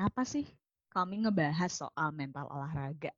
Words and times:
Kenapa 0.00 0.24
sih 0.24 0.48
kami 0.88 1.20
ngebahas 1.20 1.68
soal 1.68 2.08
mental 2.16 2.48
olahraga? 2.48 3.12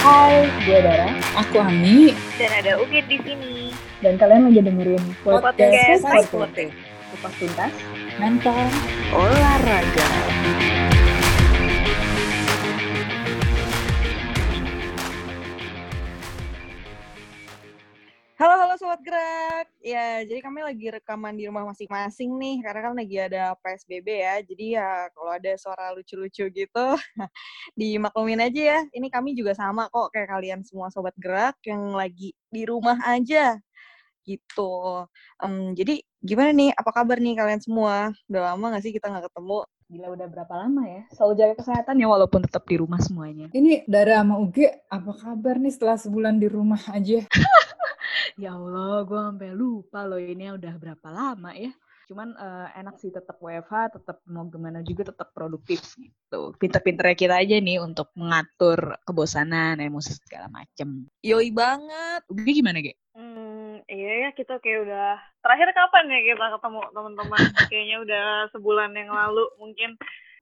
Hai, 0.00 0.48
gue 0.64 0.80
Dara. 0.80 1.12
Aku 1.44 1.60
Ami. 1.60 2.16
Dan 2.40 2.48
ada 2.48 2.80
Ugit 2.80 3.04
di 3.04 3.20
sini. 3.20 3.68
Dan 4.00 4.16
kalian 4.16 4.48
lagi 4.48 4.64
dengerin 4.64 5.04
Podcast 5.20 6.08
podcast. 6.08 6.72
Kupas 7.12 7.34
tuntas. 7.36 7.72
Mental. 8.16 8.64
Olahraga. 9.12 10.08
Sobat 18.80 19.00
gerak. 19.04 19.68
Ya, 19.84 20.24
jadi 20.24 20.40
kami 20.40 20.64
lagi 20.64 20.88
rekaman 20.88 21.36
di 21.36 21.44
rumah 21.44 21.68
masing-masing 21.68 22.32
nih 22.40 22.64
karena 22.64 22.80
kan 22.88 22.94
lagi 22.96 23.16
ada 23.20 23.52
PSBB 23.60 24.08
ya. 24.08 24.34
Jadi 24.40 24.64
ya 24.80 25.12
kalau 25.12 25.36
ada 25.36 25.52
suara 25.60 25.92
lucu-lucu 25.92 26.48
gitu 26.48 26.86
dimaklumin 27.80 28.40
aja 28.40 28.62
ya. 28.76 28.80
Ini 28.88 29.12
kami 29.12 29.36
juga 29.36 29.52
sama 29.52 29.92
kok 29.92 30.16
kayak 30.16 30.32
kalian 30.32 30.60
semua 30.64 30.88
sobat 30.88 31.12
gerak 31.20 31.60
yang 31.68 31.92
lagi 31.92 32.32
di 32.48 32.64
rumah 32.64 32.96
aja 33.04 33.60
gitu. 34.24 35.04
Em, 35.44 35.76
jadi 35.76 36.00
gimana 36.24 36.50
nih? 36.56 36.70
Apa 36.72 36.90
kabar 37.04 37.20
nih 37.20 37.36
kalian 37.36 37.60
semua? 37.60 38.16
Udah 38.32 38.42
lama 38.52 38.80
gak 38.80 38.82
sih 38.88 38.96
kita 38.96 39.12
nggak 39.12 39.28
ketemu? 39.28 39.60
Gila 39.90 40.08
udah 40.14 40.26
berapa 40.30 40.54
lama 40.54 40.82
ya? 40.86 41.02
Selalu 41.12 41.32
jaga 41.36 41.54
kesehatan 41.60 41.98
ya 41.98 42.06
walaupun 42.08 42.40
tetap 42.46 42.64
di 42.64 42.80
rumah 42.80 43.02
semuanya. 43.02 43.50
Ini 43.52 43.84
Dara 43.90 44.22
sama 44.22 44.38
Uge, 44.38 44.70
apa 44.86 45.12
kabar 45.18 45.58
nih 45.58 45.72
setelah 45.74 45.98
sebulan 45.98 46.38
di 46.38 46.48
rumah 46.48 46.80
aja? 46.94 47.26
Ya 48.38 48.54
Allah, 48.54 49.02
gue 49.08 49.18
sampai 49.18 49.50
lupa 49.56 50.06
loh 50.06 50.20
ini 50.20 50.54
udah 50.54 50.74
berapa 50.78 51.08
lama 51.10 51.50
ya. 51.56 51.72
Cuman 52.10 52.34
eh, 52.34 52.68
enak 52.82 52.98
sih 52.98 53.14
tetap 53.14 53.38
WFH, 53.38 54.02
tetap 54.02 54.18
mau 54.26 54.42
gimana 54.50 54.82
juga 54.82 55.14
tetap 55.14 55.30
produktif 55.30 55.94
gitu. 55.94 56.50
Pinter-pinternya 56.58 57.14
kita 57.14 57.34
aja 57.38 57.56
nih 57.62 57.78
untuk 57.78 58.10
mengatur 58.18 58.98
kebosanan, 59.06 59.78
emosi 59.78 60.18
segala 60.18 60.50
macem. 60.50 61.06
Yoi 61.22 61.54
banget. 61.54 62.26
Ugi 62.26 62.62
gimana, 62.62 62.82
Ge? 62.82 62.98
Hmm, 63.14 63.78
iya 63.86 64.26
ya 64.26 64.30
kita 64.34 64.58
kayak 64.58 64.90
udah 64.90 65.22
terakhir 65.38 65.70
kapan 65.70 66.10
ya 66.10 66.20
kita 66.34 66.46
ketemu 66.58 66.80
teman-teman? 66.90 67.42
Kayaknya 67.70 67.96
udah 68.02 68.24
sebulan 68.58 68.90
yang 68.98 69.10
lalu 69.14 69.44
mungkin. 69.62 69.94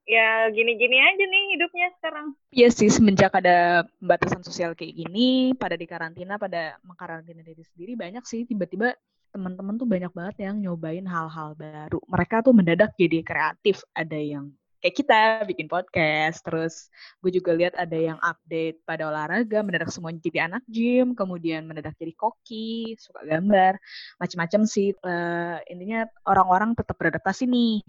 Ya 0.08 0.48
gini-gini 0.48 0.96
aja 0.96 1.20
nih 1.20 1.44
hidupnya 1.52 1.92
sekarang. 2.00 2.32
Iya 2.48 2.72
sih, 2.72 2.88
semenjak 2.88 3.28
ada 3.36 3.84
pembatasan 4.00 4.40
sosial 4.40 4.72
kayak 4.72 5.04
gini, 5.04 5.52
pada 5.52 5.76
di 5.76 5.84
karantina, 5.84 6.40
pada 6.40 6.80
mengkarantina 6.80 7.44
diri 7.44 7.60
sendiri, 7.60 7.92
banyak 7.92 8.24
sih 8.24 8.48
tiba-tiba 8.48 8.96
teman-teman 9.36 9.76
tuh 9.76 9.84
banyak 9.84 10.08
banget 10.16 10.48
yang 10.48 10.56
nyobain 10.64 11.04
hal-hal 11.04 11.52
baru. 11.52 12.00
Mereka 12.08 12.40
tuh 12.40 12.56
mendadak 12.56 12.96
jadi 12.96 13.20
kreatif. 13.20 13.84
Ada 13.92 14.16
yang 14.16 14.48
kayak 14.80 14.96
kita 14.96 15.20
bikin 15.44 15.68
podcast, 15.68 16.40
terus 16.40 16.88
gue 17.20 17.28
juga 17.34 17.52
lihat 17.52 17.76
ada 17.76 17.98
yang 17.98 18.16
update 18.22 18.80
pada 18.88 19.12
olahraga, 19.12 19.60
mendadak 19.60 19.92
semuanya 19.92 20.24
jadi 20.24 20.38
anak 20.48 20.64
gym, 20.70 21.12
kemudian 21.12 21.68
mendadak 21.68 21.92
jadi 22.00 22.16
koki, 22.16 22.96
suka 22.96 23.28
gambar, 23.28 23.76
macam-macam 24.16 24.60
sih. 24.64 24.94
Eh, 24.94 25.56
intinya 25.68 26.08
orang-orang 26.24 26.72
tetap 26.72 26.96
beradaptasi 26.96 27.44
nih 27.44 27.84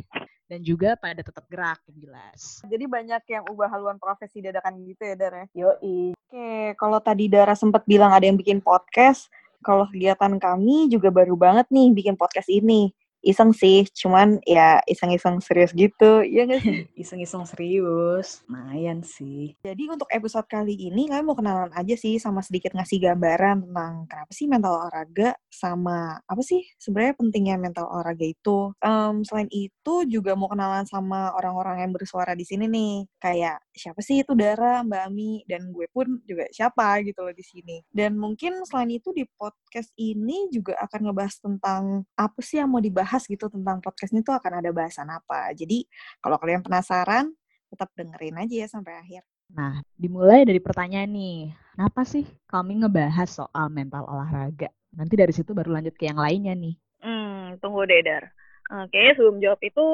dan 0.50 0.66
juga 0.66 0.98
pada 0.98 1.22
tetap 1.22 1.46
gerak 1.46 1.78
yang 1.86 2.10
jelas. 2.10 2.66
Jadi 2.66 2.90
banyak 2.90 3.22
yang 3.30 3.44
ubah 3.46 3.70
haluan 3.70 4.02
profesi 4.02 4.42
dadakan 4.42 4.82
gitu 4.82 5.06
ya, 5.06 5.14
Dar 5.14 5.34
ya? 5.38 5.46
Yoi. 5.54 6.18
Oke, 6.18 6.74
kalau 6.74 6.98
tadi 6.98 7.30
Dara 7.30 7.54
sempat 7.54 7.86
bilang 7.86 8.10
ada 8.10 8.26
yang 8.26 8.36
bikin 8.36 8.58
podcast, 8.58 9.30
kalau 9.62 9.86
kegiatan 9.86 10.42
kami 10.42 10.90
juga 10.90 11.14
baru 11.14 11.38
banget 11.38 11.70
nih 11.70 11.94
bikin 11.94 12.18
podcast 12.18 12.50
ini. 12.50 12.90
Iseng 13.20 13.52
sih, 13.52 13.84
cuman 13.92 14.40
ya 14.48 14.80
iseng-iseng 14.88 15.44
serius 15.44 15.76
gitu, 15.76 16.24
iya 16.24 16.48
nggak 16.48 16.62
sih? 16.64 16.78
Iseng-iseng 17.04 17.44
serius, 17.44 18.44
lumayan 18.48 19.04
sih. 19.04 19.60
Jadi 19.60 19.84
untuk 19.92 20.08
episode 20.12 20.48
kali 20.48 20.76
ini 20.76 21.12
kami 21.12 21.24
mau 21.28 21.36
kenalan 21.36 21.72
aja 21.76 21.96
sih 22.00 22.16
sama 22.16 22.40
sedikit 22.40 22.72
ngasih 22.76 23.04
gambaran 23.04 23.68
tentang 23.68 23.94
kenapa 24.08 24.32
sih 24.32 24.48
mental 24.48 24.80
olahraga 24.80 25.36
sama 25.52 26.20
apa 26.24 26.42
sih 26.46 26.64
sebenarnya 26.80 27.14
pentingnya 27.20 27.56
mental 27.60 27.92
olahraga 27.92 28.24
itu. 28.24 28.72
Em, 28.80 29.24
selain 29.28 29.50
itu 29.52 29.94
juga 30.08 30.34
mau 30.40 30.48
kenalan 30.48 30.88
sama 30.88 31.36
orang-orang 31.36 31.84
yang 31.88 31.92
bersuara 31.92 32.34
di 32.36 32.48
sini 32.48 32.66
nih. 32.72 33.04
Kayak 33.20 33.60
siapa 33.80 34.04
sih 34.04 34.20
itu 34.20 34.36
Dara, 34.36 34.84
Mbak 34.84 35.02
Ami, 35.08 35.48
dan 35.48 35.72
gue 35.72 35.88
pun 35.88 36.20
juga 36.28 36.44
siapa 36.52 37.00
gitu 37.08 37.24
loh 37.24 37.32
di 37.32 37.46
sini. 37.48 37.80
Dan 37.88 38.20
mungkin 38.20 38.60
selain 38.68 38.92
itu 39.00 39.16
di 39.16 39.24
podcast 39.40 39.96
ini 39.96 40.52
juga 40.52 40.76
akan 40.84 41.08
ngebahas 41.08 41.36
tentang 41.40 42.04
apa 42.20 42.40
sih 42.44 42.60
yang 42.60 42.68
mau 42.68 42.84
dibahas 42.84 43.24
gitu 43.24 43.48
tentang 43.48 43.80
podcast 43.80 44.12
ini 44.12 44.20
tuh 44.20 44.36
akan 44.36 44.60
ada 44.60 44.76
bahasan 44.76 45.08
apa. 45.08 45.56
Jadi 45.56 45.88
kalau 46.20 46.36
kalian 46.36 46.60
penasaran, 46.60 47.32
tetap 47.72 47.88
dengerin 47.96 48.36
aja 48.36 48.56
ya 48.66 48.68
sampai 48.68 49.00
akhir. 49.00 49.24
Nah, 49.50 49.82
dimulai 49.98 50.46
dari 50.46 50.62
pertanyaan 50.62 51.10
nih, 51.10 51.56
kenapa 51.74 52.06
sih 52.06 52.28
kami 52.46 52.84
ngebahas 52.84 53.30
soal 53.32 53.72
mental 53.74 54.06
olahraga? 54.06 54.70
Nanti 54.94 55.18
dari 55.18 55.34
situ 55.34 55.56
baru 55.58 55.74
lanjut 55.74 55.96
ke 55.98 56.06
yang 56.06 56.22
lainnya 56.22 56.54
nih. 56.54 56.76
Hmm, 57.02 57.58
tunggu 57.58 57.88
deh 57.88 58.02
Dar. 58.06 58.30
Kayaknya 58.70 59.14
sebelum 59.18 59.38
jawab 59.42 59.62
itu 59.66 59.86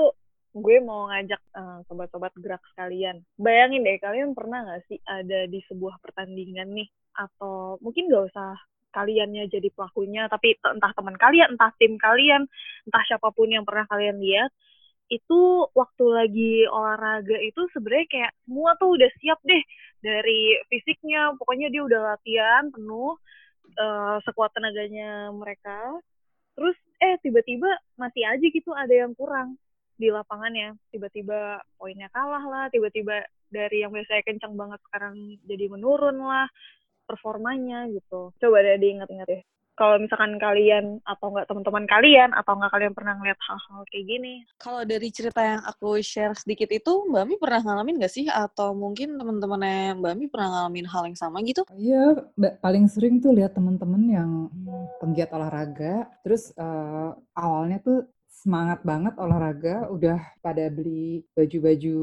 gue 0.56 0.78
mau 0.80 1.12
ngajak 1.12 1.42
eh, 1.52 1.80
sobat-sobat 1.88 2.32
gerak 2.40 2.64
sekalian. 2.72 3.20
Bayangin 3.36 3.84
deh 3.84 4.00
kalian 4.00 4.32
pernah 4.32 4.64
nggak 4.64 4.84
sih 4.88 5.00
ada 5.04 5.48
di 5.52 5.60
sebuah 5.68 6.00
pertandingan 6.00 6.72
nih? 6.72 6.88
Atau 7.16 7.76
mungkin 7.84 8.08
nggak 8.08 8.32
usah 8.32 8.56
kaliannya 8.96 9.52
jadi 9.52 9.68
pelakunya 9.76 10.32
tapi 10.32 10.56
entah 10.56 10.92
teman 10.96 11.20
kalian, 11.20 11.60
entah 11.60 11.72
tim 11.76 12.00
kalian, 12.00 12.48
entah 12.88 13.04
siapa 13.04 13.28
pun 13.36 13.52
yang 13.52 13.68
pernah 13.68 13.84
kalian 13.92 14.24
lihat 14.24 14.52
itu 15.06 15.70
waktu 15.78 16.06
lagi 16.10 16.54
olahraga 16.66 17.38
itu 17.38 17.62
sebenarnya 17.76 18.08
kayak 18.10 18.32
semua 18.48 18.74
tuh 18.82 18.96
udah 18.98 19.12
siap 19.22 19.40
deh 19.44 19.64
dari 20.02 20.56
fisiknya. 20.72 21.36
Pokoknya 21.38 21.68
dia 21.74 21.84
udah 21.84 22.16
latihan 22.16 22.64
penuh 22.72 23.20
eh, 23.76 24.18
sekuat 24.24 24.56
tenaganya 24.56 25.30
mereka. 25.36 26.00
Terus 26.56 26.78
eh 27.04 27.20
tiba-tiba 27.20 27.68
masih 28.00 28.24
aja 28.24 28.46
gitu 28.48 28.72
ada 28.72 28.94
yang 28.96 29.12
kurang 29.20 29.60
di 29.96 30.12
lapangannya. 30.12 30.76
Tiba-tiba 30.92 31.64
poinnya 31.80 32.12
kalah 32.12 32.44
lah 32.44 32.66
tiba-tiba 32.72 33.26
dari 33.50 33.84
yang 33.84 33.92
biasanya 33.96 34.24
kencang 34.28 34.54
banget 34.54 34.80
sekarang 34.90 35.16
jadi 35.48 35.66
menurun 35.72 36.18
lah 36.20 36.48
performanya 37.06 37.88
gitu. 37.94 38.34
Coba 38.42 38.58
deh 38.66 38.82
diingat-ingat 38.82 39.30
ya. 39.30 39.42
Kalau 39.76 40.00
misalkan 40.00 40.40
kalian 40.40 41.04
atau 41.04 41.36
enggak 41.36 41.52
teman-teman 41.52 41.84
kalian 41.84 42.32
atau 42.32 42.56
enggak 42.56 42.72
kalian 42.72 42.96
pernah 42.96 43.14
ngeliat 43.20 43.36
hal-hal 43.44 43.84
kayak 43.92 44.06
gini. 44.08 44.34
Kalau 44.56 44.88
dari 44.88 45.12
cerita 45.12 45.44
yang 45.44 45.68
aku 45.68 46.00
share 46.00 46.32
sedikit 46.32 46.72
itu, 46.72 47.04
Mbak 47.12 47.26
Mi 47.28 47.36
pernah 47.36 47.60
ngalamin 47.60 48.00
gak 48.00 48.16
sih? 48.16 48.32
Atau 48.32 48.72
mungkin 48.72 49.20
teman-temannya 49.20 50.00
Mbak 50.00 50.14
Mi 50.16 50.26
pernah 50.32 50.48
ngalamin 50.48 50.88
hal 50.88 51.12
yang 51.12 51.20
sama 51.20 51.44
gitu? 51.44 51.68
Iya, 51.76 52.24
paling 52.64 52.88
sering 52.88 53.20
tuh 53.20 53.36
lihat 53.36 53.52
temen-temen 53.52 54.04
yang 54.08 54.48
penggiat 55.04 55.36
olahraga, 55.36 56.08
terus 56.24 56.56
eh, 56.56 57.10
awalnya 57.36 57.84
tuh 57.84 58.08
semangat 58.46 58.86
banget 58.86 59.18
olahraga, 59.18 59.90
udah 59.90 60.22
pada 60.46 60.70
beli 60.70 61.26
baju-baju 61.34 61.98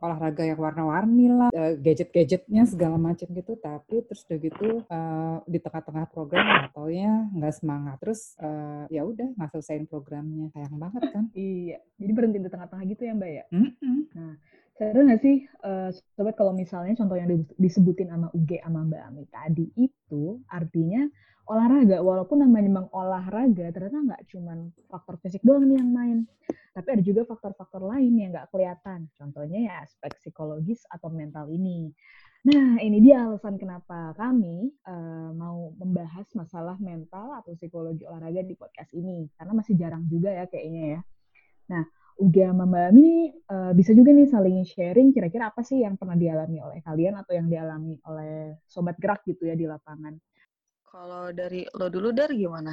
olahraga 0.00 0.42
yang 0.48 0.56
warna-warni 0.56 1.28
lah, 1.28 1.52
eh, 1.52 1.76
gadget-gadgetnya 1.76 2.64
segala 2.64 2.96
macam 2.96 3.28
gitu, 3.28 3.52
tapi 3.60 4.00
terus 4.08 4.24
udah 4.24 4.38
gitu 4.40 4.68
eh, 4.80 5.36
di 5.44 5.58
tengah-tengah 5.60 6.08
program 6.08 6.40
nggak 6.40 6.72
taunya 6.72 7.28
nggak 7.36 7.54
semangat, 7.60 8.00
terus 8.00 8.32
eh, 8.40 8.88
ya 8.96 9.04
udah 9.04 9.28
nggak 9.36 9.50
selesaiin 9.52 9.84
programnya, 9.84 10.48
sayang 10.56 10.80
banget 10.80 11.04
kan? 11.12 11.28
Iya, 11.36 11.84
jadi 12.00 12.12
berhenti 12.16 12.38
di 12.40 12.48
tengah-tengah 12.48 12.84
gitu 12.88 13.02
ya 13.04 13.12
Mbak 13.12 13.30
ya? 13.30 13.44
Mm-mm. 13.52 13.98
Seru 14.74 15.06
nggak 15.06 15.20
sih, 15.20 15.36
eh, 15.44 15.90
sobat 16.16 16.34
kalau 16.34 16.56
misalnya 16.56 16.96
contoh 16.96 17.14
yang 17.20 17.28
di- 17.28 17.54
disebutin 17.60 18.08
sama 18.08 18.32
UG 18.32 18.64
sama 18.64 18.88
Mbak 18.88 19.02
Ami 19.04 19.24
tadi 19.28 19.68
itu 19.76 20.40
artinya 20.48 21.04
olahraga, 21.44 22.00
walaupun 22.00 22.40
namanya 22.40 22.64
memang 22.66 22.86
olahraga, 22.92 23.68
ternyata 23.68 23.98
nggak 24.00 24.22
cuman 24.32 24.72
faktor 24.88 25.20
fisik 25.20 25.44
doang 25.44 25.68
nih 25.68 25.76
yang 25.80 25.90
main, 25.92 26.18
tapi 26.72 26.88
ada 26.96 27.02
juga 27.04 27.22
faktor-faktor 27.28 27.84
lain 27.84 28.12
yang 28.16 28.30
nggak 28.32 28.48
kelihatan. 28.48 29.06
Contohnya 29.14 29.58
ya 29.68 29.72
aspek 29.84 30.16
psikologis 30.18 30.82
atau 30.88 31.12
mental 31.12 31.52
ini. 31.52 31.92
Nah, 32.44 32.76
ini 32.80 33.00
dia 33.00 33.24
alasan 33.24 33.56
kenapa 33.56 34.12
kami 34.16 34.68
eh, 34.68 35.30
mau 35.32 35.72
membahas 35.80 36.28
masalah 36.36 36.76
mental 36.76 37.40
atau 37.40 37.56
psikologi 37.56 38.04
olahraga 38.04 38.44
di 38.44 38.56
podcast 38.56 38.92
ini, 38.96 39.28
karena 39.36 39.52
masih 39.56 39.74
jarang 39.76 40.04
juga 40.08 40.32
ya 40.32 40.44
kayaknya 40.48 40.98
ya. 40.98 41.00
Nah, 41.72 41.84
Uga 42.14 42.54
sama 42.54 42.62
Mbak 42.70 42.84
Ami 42.94 43.34
eh, 43.34 43.72
bisa 43.74 43.90
juga 43.90 44.14
nih 44.14 44.30
saling 44.30 44.62
sharing 44.62 45.10
kira-kira 45.10 45.50
apa 45.50 45.66
sih 45.66 45.82
yang 45.82 45.98
pernah 45.98 46.14
dialami 46.14 46.62
oleh 46.62 46.78
kalian 46.78 47.18
atau 47.18 47.34
yang 47.34 47.50
dialami 47.50 47.98
oleh 48.06 48.54
sobat 48.70 48.94
gerak 49.02 49.26
gitu 49.26 49.50
ya 49.50 49.58
di 49.58 49.66
lapangan. 49.66 50.14
Kalau 50.94 51.34
dari 51.34 51.66
lo 51.74 51.90
dulu, 51.90 52.14
Dar, 52.14 52.30
gimana? 52.30 52.70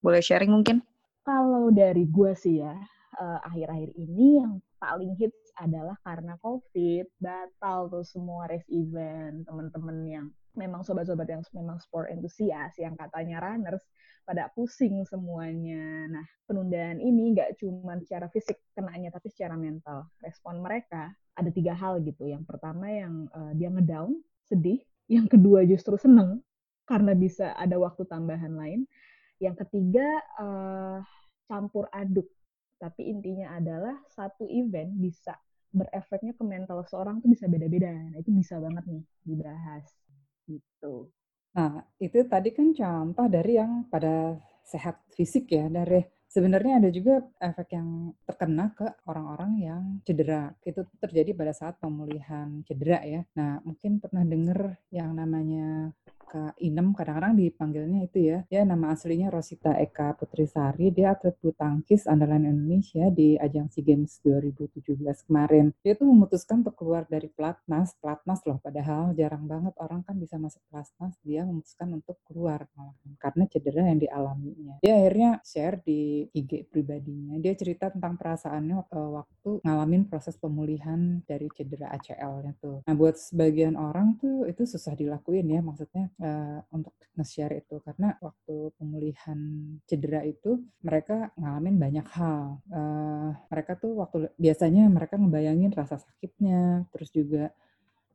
Boleh 0.00 0.24
sharing 0.24 0.48
mungkin? 0.48 0.80
Kalau 1.28 1.68
dari 1.68 2.08
gue 2.08 2.32
sih 2.32 2.64
ya, 2.64 2.72
eh, 3.20 3.38
akhir-akhir 3.44 3.92
ini 4.00 4.40
yang 4.40 4.64
paling 4.80 5.12
hits 5.20 5.52
adalah 5.60 5.92
karena 6.08 6.40
COVID, 6.40 7.04
batal 7.20 7.92
tuh 7.92 8.00
semua 8.00 8.48
race 8.48 8.64
event. 8.72 9.44
Teman-teman 9.44 9.96
yang 10.08 10.26
memang 10.56 10.88
sobat-sobat 10.88 11.28
yang 11.28 11.44
memang 11.52 11.76
sport 11.84 12.08
enthusiast, 12.08 12.80
yang 12.80 12.96
katanya 12.96 13.44
runners, 13.44 13.84
pada 14.24 14.48
pusing 14.56 15.04
semuanya. 15.04 16.08
Nah, 16.08 16.24
penundaan 16.48 16.96
ini 16.96 17.36
nggak 17.36 17.60
cuma 17.60 18.00
secara 18.00 18.24
fisik 18.32 18.56
kenanya, 18.72 19.12
tapi 19.12 19.28
secara 19.28 19.52
mental. 19.52 20.08
Respon 20.24 20.64
mereka 20.64 21.12
ada 21.36 21.52
tiga 21.52 21.76
hal 21.76 22.00
gitu. 22.00 22.24
Yang 22.24 22.48
pertama 22.48 22.88
yang 22.88 23.28
uh, 23.36 23.52
dia 23.52 23.68
ngedown, 23.68 24.16
sedih. 24.48 24.80
Yang 25.12 25.36
kedua 25.36 25.68
justru 25.68 26.00
seneng, 26.00 26.40
karena 26.84 27.12
bisa 27.16 27.56
ada 27.56 27.76
waktu 27.80 28.04
tambahan 28.08 28.54
lain. 28.54 28.80
Yang 29.42 29.66
ketiga, 29.66 30.06
uh, 30.40 30.98
campur 31.48 31.88
aduk 31.92 32.28
tapi 32.84 33.08
intinya 33.08 33.56
adalah 33.56 33.96
satu 34.12 34.44
event 34.50 34.92
bisa 34.98 35.32
berefeknya 35.72 36.36
ke 36.36 36.44
mental 36.44 36.84
seorang 36.86 37.18
tuh 37.24 37.32
bisa 37.32 37.48
beda-beda. 37.48 37.90
Nah, 37.90 38.20
itu 38.20 38.30
bisa 38.30 38.60
banget 38.60 38.84
nih 38.86 39.04
dibahas 39.24 39.84
gitu. 40.46 41.08
Nah, 41.56 41.82
itu 41.96 42.18
tadi 42.28 42.50
kan 42.52 42.76
contoh 42.76 43.26
dari 43.30 43.56
yang 43.56 43.88
pada 43.88 44.38
sehat 44.68 45.00
fisik 45.14 45.48
ya, 45.48 45.66
dari 45.70 46.04
Sebenarnya 46.34 46.82
ada 46.82 46.90
juga 46.90 47.22
efek 47.38 47.78
yang 47.78 48.10
terkena 48.26 48.74
ke 48.74 48.82
orang-orang 49.06 49.52
yang 49.54 49.82
cedera. 50.02 50.50
Itu 50.66 50.82
terjadi 50.98 51.30
pada 51.30 51.54
saat 51.54 51.78
pemulihan 51.78 52.58
cedera 52.66 53.06
ya. 53.06 53.22
Nah, 53.38 53.62
mungkin 53.62 54.02
pernah 54.02 54.26
dengar 54.26 54.82
yang 54.90 55.14
namanya 55.14 55.94
Kak 56.24 56.56
Inem, 56.58 56.96
kadang-kadang 56.96 57.36
dipanggilnya 57.36 58.00
itu 58.08 58.18
ya. 58.20 58.38
Dia 58.48 58.64
nama 58.64 58.96
aslinya 58.96 59.30
Rosita 59.30 59.76
Eka 59.76 60.16
Putrisari. 60.18 60.90
Dia 60.90 61.14
atlet 61.14 61.36
bulu 61.38 61.54
tangkis 61.54 62.08
andalan 62.08 62.48
Indonesia 62.48 63.12
di 63.12 63.36
ajang 63.38 63.70
SEA 63.70 63.84
Games 63.84 64.18
2017 64.24 65.28
kemarin. 65.28 65.70
Dia 65.84 65.94
tuh 65.94 66.08
memutuskan 66.08 66.64
untuk 66.64 66.74
keluar 66.80 67.04
dari 67.06 67.28
pelatnas. 67.28 67.94
Pelatnas 68.00 68.40
loh, 68.48 68.58
padahal 68.58 69.12
jarang 69.14 69.44
banget 69.44 69.76
orang 69.78 70.00
kan 70.02 70.16
bisa 70.16 70.40
masuk 70.40 70.64
pelatnas. 70.72 71.14
Dia 71.22 71.44
memutuskan 71.44 71.92
untuk 71.94 72.18
keluar 72.24 72.66
malah 72.74 72.96
karena 73.20 73.44
cedera 73.48 73.82
yang 73.88 74.00
dialaminya. 74.00 74.74
Dia 74.80 74.94
akhirnya 75.00 75.30
share 75.44 75.80
di 75.84 76.26
IG 76.32 76.68
pribadinya. 76.72 77.36
Dia 77.38 77.52
cerita 77.54 77.92
tentang 77.92 78.16
perasaannya 78.16 78.88
uh, 78.90 79.10
waktu 79.20 79.50
ngalamin 79.62 80.08
proses 80.08 80.36
pemulihan 80.40 81.20
dari 81.28 81.48
cedera 81.52 81.92
ACL-nya 81.94 82.56
tuh. 82.58 82.80
Nah, 82.88 82.94
buat 82.96 83.16
sebagian 83.16 83.76
orang 83.76 84.16
tuh 84.18 84.48
itu 84.48 84.64
susah 84.64 84.96
dilakuin 84.96 85.48
ya, 85.50 85.60
maksudnya 85.60 86.08
uh, 86.24 86.60
untuk 86.72 86.96
nge-share 87.14 87.60
itu. 87.60 87.78
Karena 87.84 88.16
waktu 88.18 88.72
pemulihan 88.80 89.38
cedera 89.84 90.24
itu 90.24 90.64
mereka 90.80 91.30
ngalamin 91.36 91.76
banyak 91.76 92.06
hal. 92.16 92.64
Uh, 92.72 93.30
mereka 93.52 93.76
tuh 93.76 94.00
waktu 94.00 94.32
biasanya 94.40 94.88
mereka 94.88 95.20
ngebayangin 95.20 95.76
rasa 95.76 96.00
sakitnya, 96.00 96.88
terus 96.90 97.12
juga 97.12 97.52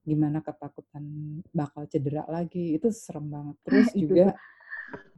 gimana 0.01 0.41
ketakutan 0.41 1.05
bakal 1.53 1.85
cedera 1.85 2.25
lagi. 2.25 2.73
Itu 2.73 2.89
serem 2.89 3.29
banget. 3.29 3.55
Terus 3.61 3.87
juga 3.93 4.25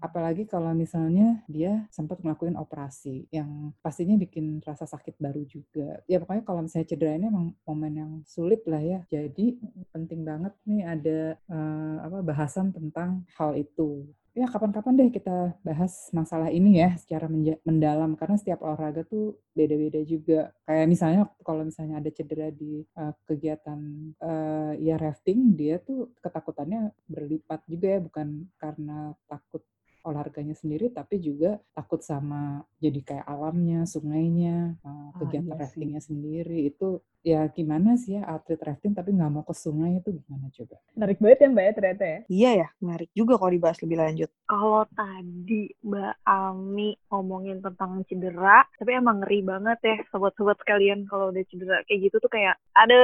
Apalagi 0.02 0.50
kalau 0.50 0.74
misalnya 0.74 1.46
dia 1.46 1.86
sempat 1.94 2.20
ngelakuin 2.26 2.58
operasi 2.58 3.30
yang 3.30 3.70
pastinya 3.86 4.18
bikin 4.18 4.58
rasa 4.66 4.90
sakit 4.90 5.16
baru 5.22 5.46
juga. 5.46 6.02
Ya 6.10 6.18
pokoknya 6.18 6.42
kalau 6.42 6.66
misalnya 6.66 6.90
cedera 6.90 7.14
ini 7.14 7.30
emang 7.30 7.54
momen 7.64 7.94
yang 7.94 8.12
sulit 8.26 8.66
lah 8.66 8.82
ya. 8.82 9.00
Jadi 9.08 9.62
penting 9.94 10.26
banget 10.26 10.54
nih 10.66 10.82
ada 10.84 11.20
uh, 11.54 11.98
apa 12.10 12.18
bahasan 12.26 12.74
tentang 12.74 13.22
hal 13.38 13.54
itu 13.54 14.10
ya 14.32 14.48
kapan-kapan 14.48 14.96
deh 14.96 15.10
kita 15.12 15.56
bahas 15.60 16.08
masalah 16.16 16.48
ini 16.48 16.80
ya 16.80 16.96
secara 16.96 17.28
mendalam. 17.68 18.16
Karena 18.16 18.36
setiap 18.40 18.64
olahraga 18.64 19.04
tuh 19.04 19.40
beda-beda 19.52 20.00
juga. 20.08 20.56
Kayak 20.64 20.88
misalnya 20.88 21.22
kalau 21.44 21.68
misalnya 21.68 22.00
ada 22.00 22.10
cedera 22.12 22.48
di 22.52 22.84
uh, 22.96 23.14
kegiatan 23.28 23.80
uh, 24.24 24.74
ya 24.80 24.96
rafting 24.96 25.56
dia 25.60 25.80
tuh 25.84 26.16
ketakutannya 26.24 26.96
berlipat 27.12 27.64
juga 27.68 27.88
ya. 27.98 28.00
Bukan 28.00 28.28
karena 28.56 29.12
takut 29.28 29.64
olahraganya 30.02 30.58
sendiri 30.58 30.90
tapi 30.90 31.22
juga 31.22 31.62
takut 31.78 32.02
sama 32.02 32.66
jadi 32.82 33.00
kayak 33.02 33.26
alamnya, 33.30 33.86
sungainya, 33.86 34.76
uh, 34.82 35.14
kegiatan 35.22 35.54
iya 35.54 35.62
raftingnya 35.62 36.02
sendiri 36.02 36.68
itu 36.70 37.02
ya 37.22 37.46
gimana 37.54 38.02
sih 38.02 38.18
ya 38.18 38.26
atlet 38.26 38.58
rafting 38.58 38.98
tapi 38.98 39.14
nggak 39.14 39.30
mau 39.30 39.46
ke 39.46 39.54
sungai 39.54 40.02
itu 40.02 40.10
gimana 40.10 40.50
coba? 40.50 40.82
Menarik 40.98 41.22
banget 41.22 41.40
ya 41.46 41.48
Mbak 41.54 41.66
ya 41.66 41.74
ternyata 41.78 42.04
ya. 42.04 42.20
Iya 42.26 42.52
ya, 42.66 42.68
menarik 42.82 43.10
juga 43.14 43.34
kalau 43.38 43.52
dibahas 43.54 43.78
lebih 43.86 43.98
lanjut. 44.02 44.30
Kalau 44.50 44.84
tadi 44.98 45.62
Mbak 45.86 46.16
Ami 46.26 46.90
ngomongin 47.14 47.62
tentang 47.62 48.02
cedera, 48.10 48.66
tapi 48.82 48.98
emang 48.98 49.22
ngeri 49.22 49.46
banget 49.46 49.80
ya 49.86 49.96
sobat-sobat 50.10 50.58
sekalian 50.66 51.06
kalau 51.06 51.30
udah 51.30 51.46
cedera 51.46 51.86
kayak 51.86 52.10
gitu 52.10 52.18
tuh 52.18 52.32
kayak, 52.34 52.58
ada 52.74 53.02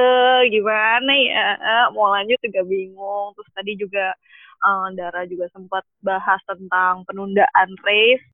gimana 0.50 1.12
ya, 1.14 1.46
mau 1.94 2.10
lanjut 2.10 2.42
juga 2.42 2.66
bingung. 2.66 3.38
Terus 3.38 3.50
tadi 3.54 3.72
juga 3.78 4.06
uh, 4.64 4.88
Dara 4.94 5.24
juga 5.26 5.46
sempat 5.54 5.84
bahas 6.02 6.40
tentang 6.46 7.04
penundaan 7.06 7.70
race. 7.84 8.24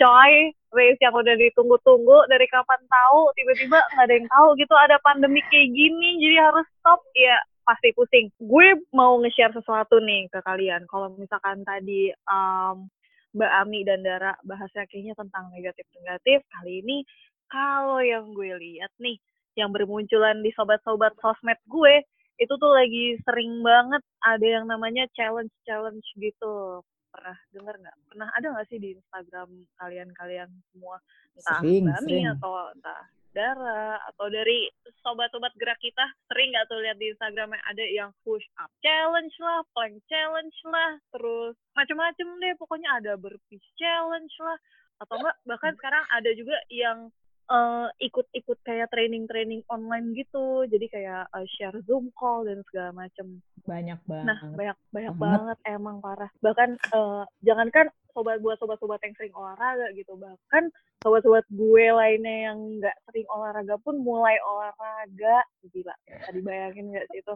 Coy, 0.00 0.50
race 0.74 0.98
yang 0.98 1.14
udah 1.14 1.36
ditunggu-tunggu 1.36 2.26
dari 2.26 2.48
kapan 2.50 2.80
tahu, 2.90 3.30
tiba-tiba 3.38 3.78
nggak 3.78 4.04
ada 4.08 4.14
yang 4.18 4.28
tahu 4.32 4.48
gitu 4.58 4.74
ada 4.74 4.96
pandemi 5.04 5.44
kayak 5.46 5.70
gini, 5.70 6.18
jadi 6.18 6.36
harus 6.50 6.66
stop. 6.80 6.98
Ya 7.14 7.38
pasti 7.62 7.94
pusing. 7.94 8.34
Gue 8.42 8.74
mau 8.90 9.14
nge-share 9.22 9.54
sesuatu 9.54 10.02
nih 10.02 10.26
ke 10.32 10.42
kalian. 10.42 10.88
Kalau 10.90 11.14
misalkan 11.14 11.62
tadi 11.62 12.10
um, 12.26 12.90
Mbak 13.32 13.52
Ami 13.64 13.80
dan 13.86 14.02
Dara 14.02 14.34
bahasnya 14.42 14.84
kayaknya 14.90 15.14
tentang 15.14 15.48
negatif-negatif, 15.54 16.42
kali 16.50 16.82
ini 16.82 17.06
kalau 17.52 18.00
yang 18.00 18.32
gue 18.32 18.52
lihat 18.58 18.92
nih, 18.98 19.20
yang 19.54 19.70
bermunculan 19.70 20.40
di 20.40 20.50
sobat-sobat 20.56 21.12
sosmed 21.20 21.60
gue, 21.68 22.00
itu 22.40 22.54
tuh 22.56 22.72
lagi 22.72 23.16
sering 23.24 23.60
banget 23.60 24.02
ada 24.24 24.46
yang 24.46 24.64
namanya 24.68 25.04
challenge 25.12 25.52
challenge 25.68 26.06
gitu. 26.16 26.80
Pernah 27.12 27.36
dengar 27.52 27.74
nggak? 27.76 27.96
Pernah 28.08 28.28
ada 28.32 28.46
nggak 28.56 28.68
sih 28.72 28.78
di 28.80 28.96
Instagram 28.96 29.48
kalian-kalian 29.76 30.48
semua? 30.72 30.96
Entah 31.36 31.60
sering, 31.60 31.84
Bami 31.88 32.08
sering. 32.08 32.24
atau 32.32 32.52
entah 32.72 33.02
Dara 33.32 33.96
atau 34.12 34.28
dari 34.28 34.68
sobat-sobat 35.00 35.56
gerak 35.56 35.80
kita 35.80 36.04
sering 36.28 36.52
nggak 36.52 36.68
tuh 36.68 36.84
lihat 36.84 37.00
di 37.00 37.16
Instagram 37.16 37.56
yang 37.56 37.64
ada 37.64 37.84
yang 37.88 38.10
push 38.28 38.44
up 38.60 38.68
challenge 38.84 39.32
lah, 39.40 39.64
plank 39.72 39.96
challenge 40.04 40.56
lah, 40.68 41.00
terus 41.16 41.56
macam-macam 41.72 42.28
deh. 42.44 42.54
Pokoknya 42.60 43.00
ada 43.00 43.16
burpees 43.16 43.64
challenge 43.80 44.36
lah. 44.36 44.60
Atau 45.00 45.16
enggak 45.16 45.36
bahkan 45.48 45.72
sekarang 45.80 46.04
ada 46.12 46.30
juga 46.36 46.56
yang 46.68 47.08
uh, 47.52 47.88
ikut-ikut 48.00 48.58
kayak 48.64 48.88
training-training 48.88 49.60
online 49.68 50.16
gitu. 50.16 50.64
Jadi 50.64 50.88
kayak 50.88 51.28
uh, 51.28 51.46
share 51.46 51.76
zoom 51.84 52.08
call 52.16 52.48
dan 52.48 52.64
segala 52.72 53.04
macem. 53.04 53.44
Banyak 53.68 54.00
banget. 54.08 54.26
nah 54.26 54.38
banyak 54.56 54.76
banyak 54.90 55.14
banget, 55.14 55.38
banget 55.38 55.58
emang 55.68 55.96
parah. 56.00 56.30
Bahkan 56.40 56.70
uh, 56.96 57.22
jangankan 57.44 57.92
sobat 58.12 58.44
buat 58.44 58.60
sobat-sobat 58.60 59.00
yang 59.04 59.14
sering 59.16 59.34
olahraga 59.36 59.92
gitu. 59.92 60.16
Bahkan 60.16 60.72
sobat-sobat 61.04 61.44
gue 61.52 61.86
lainnya 61.92 62.52
yang 62.52 62.58
nggak 62.80 62.96
sering 63.08 63.28
olahraga 63.28 63.76
pun 63.84 64.00
mulai 64.00 64.40
olahraga. 64.42 65.44
Gila 65.68 65.94
tadi 66.08 66.40
bayangin 66.40 66.90
nggak 66.90 67.06
sih 67.12 67.20
itu? 67.20 67.34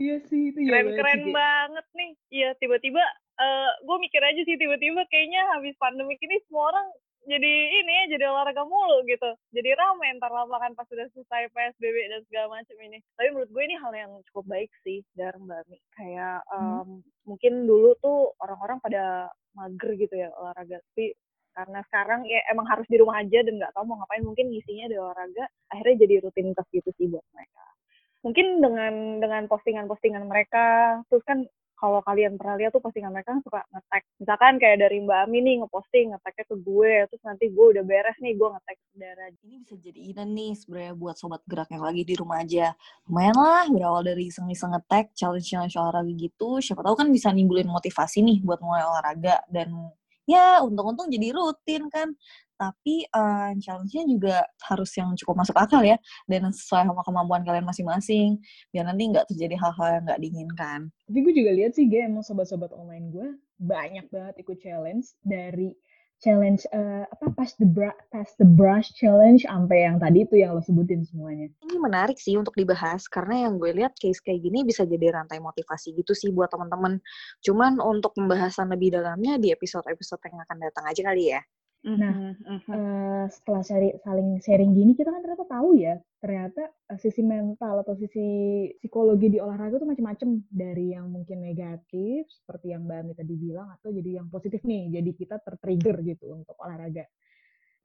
Iya 0.00 0.16
sih 0.30 0.42
itu 0.54 0.58
ya 0.62 0.70
keren 0.70 0.88
keren 0.94 1.22
banget 1.34 1.86
nih. 1.92 2.12
Iya 2.30 2.48
tiba-tiba 2.62 3.02
uh, 3.36 3.70
gue 3.84 3.96
mikir 4.00 4.22
aja 4.22 4.40
sih 4.46 4.56
tiba-tiba 4.56 5.04
kayaknya 5.12 5.42
habis 5.54 5.76
pandemi 5.76 6.16
ini 6.16 6.36
semua 6.48 6.72
orang 6.72 6.86
jadi 7.26 7.52
ini 7.82 7.92
ya 7.92 8.04
jadi 8.14 8.24
olahraga 8.30 8.62
mulu 8.62 9.02
gitu. 9.10 9.30
Jadi 9.50 9.70
ramai 9.74 10.14
ntar 10.16 10.30
lapangan 10.30 10.78
pas 10.78 10.86
sudah 10.86 11.10
selesai 11.10 11.50
psbb 11.50 11.96
dan 12.06 12.22
segala 12.30 12.46
macam 12.58 12.76
ini. 12.78 13.02
Tapi 13.18 13.28
menurut 13.34 13.50
gue 13.50 13.62
ini 13.66 13.76
hal 13.82 13.92
yang 13.92 14.12
cukup 14.30 14.46
baik 14.46 14.70
sih 14.86 15.02
dari 15.18 15.34
mbak 15.42 15.66
Mi 15.66 15.78
kayak 15.98 16.46
um, 16.54 16.62
hmm. 16.62 16.98
mungkin 17.26 17.52
dulu 17.66 17.98
tuh 17.98 18.30
orang-orang 18.38 18.78
pada 18.78 19.34
mager 19.58 19.90
gitu 19.98 20.14
ya 20.14 20.30
olahraga. 20.38 20.78
Tapi 20.94 21.12
karena 21.56 21.80
sekarang 21.88 22.20
ya 22.28 22.40
emang 22.52 22.68
harus 22.70 22.86
di 22.86 22.96
rumah 23.00 23.18
aja 23.18 23.42
dan 23.42 23.58
nggak 23.58 23.72
tahu 23.74 23.84
mau 23.88 23.96
ngapain 23.98 24.22
mungkin 24.22 24.52
ngisinya 24.52 24.86
di 24.92 24.96
olahraga 25.00 25.44
akhirnya 25.72 26.04
jadi 26.04 26.14
rutinitas 26.22 26.66
gitu 26.70 26.90
sih 26.94 27.10
buat 27.10 27.26
mereka. 27.34 27.64
Mungkin 28.22 28.46
dengan 28.62 28.94
dengan 29.18 29.42
postingan-postingan 29.50 30.24
mereka 30.30 31.00
terus 31.10 31.24
kan 31.26 31.42
kalau 31.76 32.00
kalian 32.00 32.40
pernah 32.40 32.56
lihat 32.56 32.72
tuh 32.72 32.80
postingan 32.80 33.12
mereka 33.12 33.36
kan 33.36 33.40
suka 33.44 33.60
nge-tag. 33.68 34.02
Misalkan 34.16 34.52
kayak 34.56 34.78
dari 34.80 34.96
Mbak 35.04 35.18
Ami 35.28 35.38
nih 35.44 35.54
ngeposting, 35.60 36.16
nge-tagnya 36.16 36.44
ke 36.48 36.56
gue, 36.56 36.92
terus 37.12 37.22
nanti 37.28 37.44
gue 37.52 37.66
udah 37.76 37.84
beres 37.84 38.16
nih, 38.24 38.32
gue 38.32 38.48
nge-tag 38.48 38.76
saudara. 38.92 39.24
Ini 39.44 39.56
bisa 39.60 39.74
jadi 39.76 40.00
ide 40.00 40.24
nih 40.24 40.52
sebenarnya 40.56 40.92
buat 40.96 41.16
sobat 41.20 41.42
gerak 41.44 41.68
yang 41.68 41.84
lagi 41.84 42.02
di 42.08 42.14
rumah 42.16 42.40
aja. 42.40 42.72
Lumayan 43.06 43.36
lah, 43.36 43.64
berawal 43.68 44.02
dari 44.08 44.32
iseng-iseng 44.32 44.72
nge-tag, 44.72 45.12
challenge-challenge 45.12 45.76
olahraga 45.76 46.12
gitu, 46.16 46.64
siapa 46.64 46.80
tahu 46.80 46.96
kan 46.96 47.08
bisa 47.12 47.28
nimbulin 47.30 47.68
motivasi 47.68 48.24
nih 48.24 48.40
buat 48.40 48.58
mulai 48.64 48.82
olahraga, 48.88 49.44
dan 49.52 49.68
ya 50.26 50.60
untung-untung 50.62 51.08
jadi 51.08 51.32
rutin 51.32 51.86
kan 51.88 52.12
tapi 52.56 53.04
uh, 53.12 53.52
challenge-nya 53.60 54.04
juga 54.08 54.36
harus 54.64 54.88
yang 54.96 55.12
cukup 55.12 55.44
masuk 55.44 55.56
akal 55.60 55.84
ya 55.84 56.00
dan 56.24 56.48
sesuai 56.48 56.88
sama 56.88 57.04
kemampuan 57.04 57.44
kalian 57.44 57.68
masing-masing 57.68 58.40
biar 58.72 58.88
nanti 58.88 59.12
nggak 59.12 59.28
terjadi 59.28 59.60
hal-hal 59.60 60.00
yang 60.00 60.04
nggak 60.08 60.20
diinginkan. 60.24 60.80
Tapi 61.04 61.18
gue 61.20 61.34
juga 61.36 61.52
lihat 61.52 61.76
sih, 61.76 61.84
gue 61.84 62.00
emang 62.00 62.24
sobat-sobat 62.24 62.72
online 62.72 63.12
gue 63.12 63.28
banyak 63.60 64.08
banget 64.12 64.34
ikut 64.40 64.56
challenge 64.60 65.16
dari 65.24 65.72
challenge 66.26 66.66
uh, 66.74 67.06
apa 67.06 67.30
pass 67.38 67.54
the 67.62 67.68
brush 67.70 67.94
pass 68.10 68.34
the 68.42 68.48
brush 68.48 68.90
challenge 68.98 69.46
sampai 69.46 69.86
yang 69.86 70.02
tadi 70.02 70.26
itu 70.26 70.42
yang 70.42 70.58
lo 70.58 70.62
sebutin 70.66 71.06
semuanya. 71.06 71.46
Ini 71.62 71.78
menarik 71.78 72.18
sih 72.18 72.34
untuk 72.34 72.58
dibahas 72.58 73.06
karena 73.06 73.46
yang 73.46 73.62
gue 73.62 73.70
lihat 73.70 73.94
case 73.94 74.18
kayak 74.18 74.42
gini 74.42 74.66
bisa 74.66 74.82
jadi 74.82 75.14
rantai 75.14 75.38
motivasi 75.38 75.94
gitu 75.94 76.10
sih 76.18 76.34
buat 76.34 76.50
teman-teman. 76.50 76.98
Cuman 77.46 77.78
untuk 77.78 78.18
pembahasan 78.18 78.74
lebih 78.74 78.98
dalamnya 78.98 79.38
di 79.38 79.54
episode-episode 79.54 80.18
yang 80.26 80.42
akan 80.42 80.56
datang 80.58 80.84
aja 80.90 81.02
kali 81.06 81.30
ya. 81.30 81.40
Nah, 81.86 82.34
uh, 82.34 83.24
setelah 83.30 83.62
shari, 83.62 83.94
saling 84.02 84.42
sharing 84.42 84.74
gini, 84.74 84.98
kita 84.98 85.06
kan 85.06 85.22
ternyata 85.22 85.46
tahu 85.46 85.78
ya, 85.78 85.94
ternyata 86.26 86.66
uh, 86.90 86.98
sisi 86.98 87.22
mental 87.22 87.86
atau 87.86 87.94
sisi 87.94 88.26
psikologi 88.82 89.30
di 89.30 89.38
olahraga 89.38 89.78
tuh 89.78 89.86
macam-macam 89.86 90.42
dari 90.50 90.90
yang 90.90 91.06
mungkin 91.06 91.38
negatif 91.38 92.26
seperti 92.26 92.74
yang 92.74 92.82
Mbak 92.82 92.98
Ami 92.98 93.12
tadi 93.14 93.34
bilang 93.38 93.70
atau 93.78 93.94
jadi 93.94 94.18
yang 94.18 94.26
positif 94.26 94.66
nih, 94.66 94.90
jadi 94.90 95.10
kita 95.14 95.38
tertrigger 95.38 96.02
gitu 96.02 96.34
untuk 96.34 96.58
olahraga. 96.58 97.06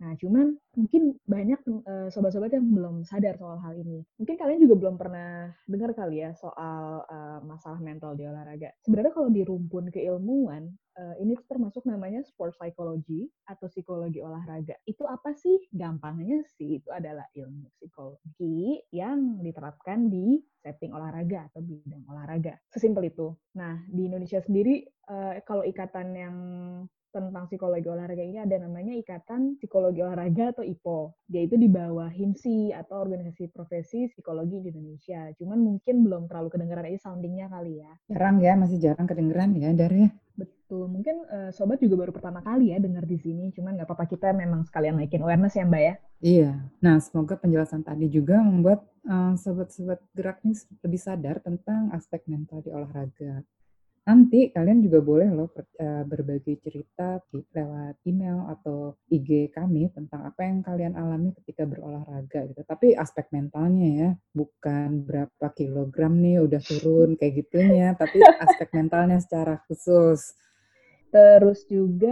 Nah, 0.02 0.18
cuman 0.18 0.58
mungkin 0.74 1.14
banyak 1.30 1.62
uh, 1.86 2.10
sobat-sobat 2.10 2.50
yang 2.58 2.66
belum 2.74 3.06
sadar 3.06 3.38
soal 3.38 3.62
hal 3.62 3.78
ini. 3.78 4.02
Mungkin 4.18 4.34
kalian 4.34 4.66
juga 4.66 4.76
belum 4.82 4.98
pernah 4.98 5.54
dengar 5.70 5.94
kali 5.94 6.26
ya 6.26 6.34
soal 6.34 7.06
uh, 7.06 7.38
masalah 7.46 7.78
mental 7.78 8.18
di 8.18 8.26
olahraga. 8.26 8.74
Sebenarnya 8.82 9.14
kalau 9.14 9.30
di 9.30 9.46
rumpun 9.46 9.94
keilmuan, 9.94 10.74
uh, 10.98 11.16
ini 11.20 11.38
termasuk 11.48 11.84
namanya 11.88 12.24
sport 12.26 12.56
psychology 12.58 13.30
atau 13.48 13.68
psikologi 13.72 14.20
olahraga. 14.20 14.76
Itu 14.84 15.08
apa 15.08 15.36
sih? 15.36 15.70
Gampangnya 15.72 16.44
sih 16.58 16.82
itu 16.82 16.90
adalah 16.92 17.28
ilmu 17.36 17.72
psikologi 17.80 18.82
yang 18.92 19.40
diterapkan 19.40 20.12
di 20.12 20.42
setting 20.60 20.92
olahraga 20.94 21.48
atau 21.52 21.62
bidang 21.64 22.04
olahraga. 22.08 22.60
Sesimpel 22.70 23.10
itu. 23.10 23.34
Nah, 23.58 23.82
di 23.88 24.08
Indonesia 24.08 24.40
sendiri, 24.44 24.86
uh, 25.10 25.40
kalau 25.48 25.66
ikatan 25.66 26.08
yang 26.14 26.36
tentang 27.12 27.46
psikologi 27.52 27.92
olahraga 27.92 28.24
ini 28.24 28.40
ada 28.40 28.56
namanya 28.56 28.96
Ikatan 28.96 29.60
Psikologi 29.60 30.00
Olahraga 30.00 30.56
atau 30.56 30.64
IPO. 30.64 31.12
Dia 31.28 31.44
itu 31.44 31.60
di 31.60 31.68
bawah 31.68 32.08
HIMSI 32.08 32.72
atau 32.72 33.04
Organisasi 33.04 33.52
Profesi 33.52 34.08
Psikologi 34.08 34.64
di 34.64 34.72
Indonesia. 34.72 35.28
Cuman 35.36 35.60
mungkin 35.60 36.08
belum 36.08 36.32
terlalu 36.32 36.50
kedengeran 36.56 36.88
aja 36.88 37.12
soundingnya 37.12 37.52
kali 37.52 37.84
ya. 37.84 37.92
Jarang 38.08 38.40
ya, 38.40 38.56
masih 38.56 38.80
jarang 38.80 39.06
kedengeran 39.06 39.52
ya, 39.60 39.76
Dari 39.76 40.08
ya. 40.08 40.10
Betul, 40.72 40.88
mungkin 40.88 41.28
uh, 41.28 41.52
sobat 41.52 41.84
juga 41.84 42.00
baru 42.00 42.16
pertama 42.16 42.40
kali 42.40 42.72
ya 42.72 42.80
dengar 42.80 43.04
di 43.04 43.20
sini, 43.20 43.52
cuman 43.52 43.76
nggak 43.76 43.92
apa-apa 43.92 44.08
kita 44.08 44.32
memang 44.32 44.64
sekalian 44.64 44.96
naikin 44.96 45.20
awareness 45.20 45.60
ya 45.60 45.68
Mbak 45.68 45.84
ya. 45.84 45.94
Iya, 46.24 46.52
nah 46.80 46.96
semoga 47.04 47.36
penjelasan 47.36 47.84
tadi 47.84 48.08
juga 48.08 48.40
membuat 48.40 48.88
uh, 49.04 49.36
sobat-sobat 49.36 50.00
gerak 50.16 50.40
ini 50.48 50.56
lebih 50.80 50.96
sadar 50.96 51.44
tentang 51.44 51.92
aspek 51.92 52.24
mental 52.32 52.64
di 52.64 52.72
olahraga. 52.72 53.44
Nanti 54.08 54.48
kalian 54.48 54.80
juga 54.80 55.04
boleh 55.04 55.28
loh 55.36 55.52
uh, 55.52 56.08
berbagi 56.08 56.56
cerita 56.64 57.20
lewat 57.36 58.00
email 58.08 58.48
atau 58.56 58.96
IG 59.12 59.52
kami 59.52 59.92
tentang 59.92 60.24
apa 60.24 60.48
yang 60.48 60.64
kalian 60.64 60.96
alami 60.96 61.36
ketika 61.44 61.68
berolahraga 61.68 62.48
gitu. 62.48 62.64
Tapi 62.64 62.96
aspek 62.96 63.28
mentalnya 63.36 63.90
ya, 63.92 64.10
bukan 64.32 65.04
berapa 65.04 65.52
kilogram 65.52 66.16
nih 66.24 66.40
udah 66.40 66.64
turun 66.64 67.20
kayak 67.20 67.44
gitunya, 67.44 67.92
tapi 67.92 68.24
aspek 68.24 68.72
mentalnya 68.72 69.20
secara 69.20 69.60
khusus. 69.68 70.40
Terus 71.12 71.60
juga 71.74 72.10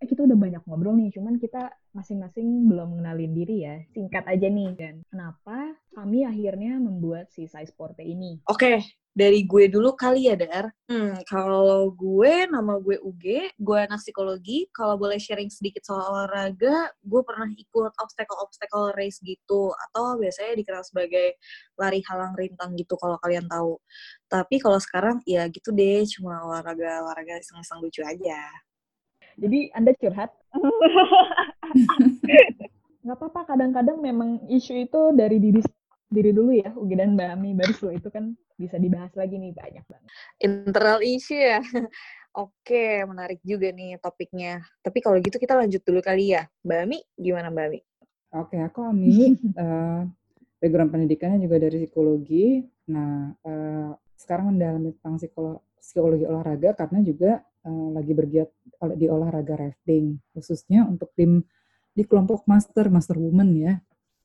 eh, 0.00 0.06
kita 0.10 0.20
udah 0.26 0.38
banyak 0.44 0.62
ngobrol 0.66 0.94
nih, 1.00 1.08
cuman 1.16 1.34
kita 1.42 1.58
masing-masing 1.92 2.68
belum 2.68 2.96
mengenalin 2.96 3.32
diri 3.32 3.56
ya. 3.64 3.76
Singkat 3.92 4.24
aja 4.28 4.48
nih, 4.48 4.70
dan 4.76 4.94
kenapa 5.08 5.76
kami 5.92 6.24
akhirnya 6.24 6.80
membuat 6.80 7.28
si 7.32 7.44
Size 7.44 7.72
Porte 7.76 8.00
ini? 8.00 8.40
Oke, 8.48 8.80
dari 9.12 9.44
gue 9.44 9.68
dulu 9.68 9.92
kali 9.92 10.32
ya, 10.32 10.34
Dar. 10.40 10.72
Hmm, 10.88 11.20
kalau 11.28 11.92
gue, 11.92 12.48
nama 12.48 12.80
gue 12.80 12.96
Uge, 13.04 13.52
gue 13.60 13.76
anak 13.76 14.00
psikologi. 14.00 14.72
Kalau 14.72 14.96
boleh 14.96 15.20
sharing 15.20 15.52
sedikit 15.52 15.84
soal 15.84 16.16
olahraga, 16.16 16.88
gue 17.04 17.20
pernah 17.20 17.52
ikut 17.52 17.92
obstacle-obstacle 17.92 18.96
race 18.96 19.20
gitu. 19.20 19.68
Atau 19.88 20.16
biasanya 20.16 20.56
dikenal 20.56 20.82
sebagai 20.88 21.36
lari 21.76 22.00
halang 22.08 22.32
rintang 22.32 22.72
gitu 22.72 22.96
kalau 22.96 23.20
kalian 23.20 23.44
tahu. 23.44 23.76
Tapi 24.32 24.56
kalau 24.56 24.80
sekarang, 24.80 25.20
ya 25.28 25.44
gitu 25.52 25.76
deh, 25.76 26.08
cuma 26.08 26.40
olahraga-olahraga 26.48 27.36
iseng-iseng 27.36 27.84
lucu 27.84 28.00
aja. 28.00 28.40
Jadi 29.38 29.72
Anda 29.72 29.92
curhat? 29.96 30.30
Nggak 33.02 33.16
apa-apa, 33.18 33.40
kadang-kadang 33.54 33.98
memang 33.98 34.46
isu 34.46 34.86
itu 34.86 35.00
dari 35.16 35.42
diri 35.42 35.60
diri 36.12 36.30
dulu 36.30 36.52
ya, 36.52 36.70
Ugi 36.76 36.94
dan 36.94 37.16
Mbak 37.16 37.28
Ami, 37.32 37.56
baru 37.56 37.72
setelah 37.72 37.96
itu 37.96 38.08
kan 38.12 38.24
bisa 38.60 38.76
dibahas 38.76 39.10
lagi 39.16 39.40
nih 39.40 39.56
banyak 39.56 39.84
banget. 39.88 40.10
Internal 40.38 40.98
issue 41.00 41.40
ya. 41.40 41.58
Oke, 42.32 43.04
menarik 43.04 43.40
juga 43.44 43.68
nih 43.72 44.00
topiknya. 44.00 44.64
Tapi 44.80 45.04
kalau 45.04 45.20
gitu 45.20 45.36
kita 45.36 45.52
lanjut 45.56 45.84
dulu 45.84 46.00
kali 46.00 46.32
ya. 46.36 46.48
Mbak 46.64 46.78
Ami, 46.84 46.98
gimana 47.16 47.48
Mbak 47.52 47.64
Ami? 47.68 47.80
Oke, 48.32 48.56
aku 48.60 48.80
Ami. 48.88 49.36
uh, 49.56 50.04
background 50.60 50.92
pendidikannya 50.94 51.42
juga 51.44 51.60
dari 51.60 51.84
psikologi. 51.84 52.64
Nah, 52.88 53.36
uh, 53.44 53.92
sekarang 54.16 54.56
mendalami 54.56 54.96
tentang 54.96 55.18
psikolo 55.18 55.52
psikologi 55.82 56.24
olahraga 56.24 56.78
karena 56.78 57.02
juga 57.02 57.42
uh, 57.66 57.88
lagi 57.94 58.12
bergiat 58.14 58.50
di 58.98 59.06
olahraga 59.06 59.58
rafting, 59.58 60.18
khususnya 60.34 60.86
untuk 60.86 61.10
tim 61.14 61.46
di 61.92 62.02
kelompok 62.02 62.44
master, 62.48 62.88
master 62.88 63.16
woman 63.20 63.54
ya. 63.54 63.74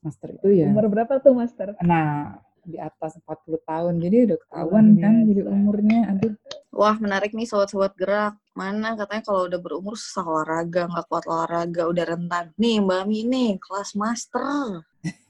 Master 0.02 0.38
itu 0.38 0.64
ya. 0.64 0.68
Umur 0.70 0.88
berapa 0.88 1.20
tuh 1.20 1.36
master? 1.36 1.76
Nah, 1.84 2.40
di 2.68 2.76
atas 2.76 3.16
40 3.24 3.64
tahun. 3.64 3.94
Jadi 4.04 4.18
udah 4.28 4.38
ketahuan 4.44 4.86
oh, 4.94 5.00
kan 5.00 5.14
jadi 5.24 5.42
umurnya. 5.48 6.00
Aduh. 6.12 6.36
Wah, 6.76 6.96
menarik 7.00 7.32
nih 7.34 7.48
sobat-sobat 7.48 7.96
gerak. 7.96 8.36
Mana 8.54 8.94
katanya 9.00 9.24
kalau 9.24 9.48
udah 9.48 9.60
berumur 9.64 9.96
susah 9.96 10.26
olahraga, 10.28 10.92
nggak 10.92 11.06
kuat 11.08 11.26
olahraga, 11.26 11.90
udah 11.90 12.06
rentan. 12.06 12.46
Nih 12.60 12.84
Mbak 12.84 13.04
Mi 13.08 13.20
nih, 13.26 13.50
kelas 13.58 13.96
master. 13.96 14.84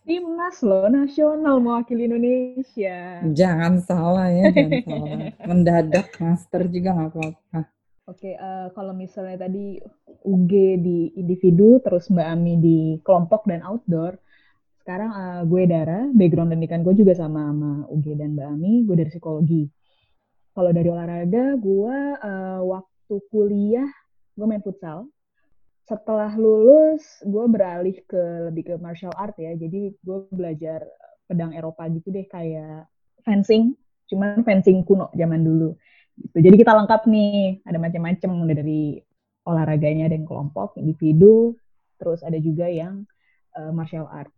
Timnas 0.08 0.64
loh, 0.64 0.88
nasional 0.88 1.60
mewakili 1.60 2.08
Indonesia. 2.08 3.20
Jangan 3.28 3.84
salah 3.84 4.32
ya, 4.32 4.56
jangan 4.56 4.80
salah. 4.88 5.18
Mendadak 5.44 6.08
master 6.16 6.62
juga 6.72 6.90
nggak 6.96 7.10
apa-apa. 7.12 7.60
Oke, 8.08 8.40
uh, 8.40 8.72
kalau 8.72 8.96
misalnya 8.96 9.36
tadi 9.36 9.84
UG 10.24 10.52
di 10.80 11.12
individu, 11.20 11.84
terus 11.84 12.08
Mbak 12.08 12.28
Ami 12.32 12.56
di 12.56 12.80
kelompok 13.04 13.44
dan 13.44 13.60
outdoor, 13.68 14.16
sekarang 14.80 15.12
uh, 15.12 15.42
gue 15.44 15.68
Dara, 15.68 16.08
background 16.16 16.56
pendidikan 16.56 16.88
gue 16.88 16.96
juga 16.96 17.12
sama 17.20 17.52
sama 17.52 17.84
UG 17.92 18.16
dan 18.16 18.40
Mbak 18.40 18.48
Ami, 18.48 18.74
gue 18.88 18.96
dari 18.96 19.12
psikologi. 19.12 19.68
Kalau 20.56 20.72
dari 20.72 20.88
olahraga, 20.88 21.60
gue 21.60 21.98
uh, 22.24 22.62
waktu 22.64 23.16
kuliah 23.28 23.92
gue 24.40 24.46
main 24.48 24.64
futsal. 24.64 25.12
Setelah 25.84 26.32
lulus, 26.40 27.04
gue 27.28 27.46
beralih 27.52 28.08
ke 28.08 28.48
lebih 28.48 28.72
ke 28.72 28.74
martial 28.80 29.12
art 29.20 29.36
ya. 29.36 29.52
Jadi 29.52 29.92
gue 30.00 30.18
belajar 30.32 30.88
pedang 31.28 31.52
Eropa 31.52 31.84
gitu 31.92 32.08
deh, 32.08 32.24
kayak 32.24 32.88
fencing, 33.28 33.76
cuman 34.08 34.48
fencing 34.48 34.88
kuno 34.88 35.12
zaman 35.12 35.44
dulu. 35.44 35.76
Gitu. 36.18 36.38
Jadi 36.42 36.56
kita 36.58 36.74
lengkap 36.74 37.02
nih, 37.06 37.62
ada 37.64 37.78
macam-macam 37.78 38.32
dari 38.50 38.98
olahraganya 39.48 40.10
yang 40.12 40.26
kelompok, 40.28 40.76
individu, 40.76 41.56
terus 42.02 42.26
ada 42.26 42.36
juga 42.42 42.68
yang 42.68 43.06
uh, 43.56 43.72
martial 43.72 44.10
art. 44.10 44.34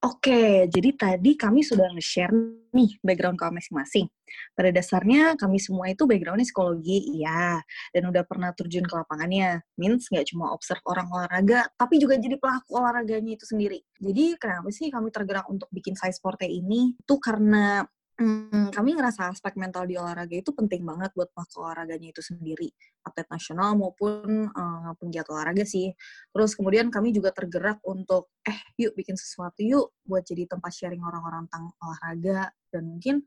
Oke, 0.00 0.64
jadi 0.72 0.96
tadi 0.96 1.36
kami 1.36 1.60
sudah 1.60 1.92
nge-share 1.92 2.32
nih 2.72 2.96
background 3.04 3.36
kami 3.36 3.60
masing-masing. 3.60 4.08
Pada 4.56 4.72
dasarnya 4.72 5.36
kami 5.36 5.60
semua 5.60 5.92
itu 5.92 6.08
backgroundnya 6.08 6.48
psikologi, 6.48 7.20
iya. 7.20 7.60
Dan 7.92 8.08
udah 8.08 8.24
pernah 8.24 8.56
terjun 8.56 8.88
ke 8.88 8.94
lapangannya. 8.96 9.60
Means 9.76 10.08
nggak 10.08 10.32
cuma 10.32 10.56
observe 10.56 10.80
orang 10.88 11.04
olahraga, 11.12 11.68
tapi 11.76 12.00
juga 12.00 12.16
jadi 12.16 12.40
pelaku 12.40 12.80
olahraganya 12.80 13.36
itu 13.36 13.44
sendiri. 13.44 13.84
Jadi 14.00 14.40
kenapa 14.40 14.72
sih 14.72 14.88
kami 14.88 15.12
tergerak 15.12 15.44
untuk 15.52 15.68
bikin 15.68 15.92
size 15.92 16.16
sporte 16.16 16.48
ini? 16.48 16.96
Itu 16.96 17.20
karena 17.20 17.84
Hmm, 18.20 18.68
kami 18.68 19.00
ngerasa 19.00 19.32
aspek 19.32 19.56
mental 19.56 19.88
di 19.88 19.96
olahraga 19.96 20.36
itu 20.36 20.52
penting 20.52 20.84
banget 20.84 21.08
buat 21.16 21.32
pelaku 21.32 21.64
olahraganya 21.64 22.12
itu 22.12 22.20
sendiri, 22.20 22.68
atlet 23.00 23.24
nasional 23.32 23.72
maupun 23.80 24.44
uh, 24.52 24.92
penggiat 25.00 25.24
olahraga 25.32 25.64
sih. 25.64 25.88
Terus 26.28 26.52
kemudian 26.52 26.92
kami 26.92 27.16
juga 27.16 27.32
tergerak 27.32 27.80
untuk, 27.80 28.28
eh 28.44 28.60
yuk 28.76 28.92
bikin 28.92 29.16
sesuatu 29.16 29.64
yuk 29.64 29.96
buat 30.04 30.20
jadi 30.20 30.44
tempat 30.44 30.68
sharing 30.68 31.00
orang-orang 31.00 31.48
tentang 31.48 31.72
olahraga 31.80 32.52
dan 32.68 32.82
mungkin 32.92 33.24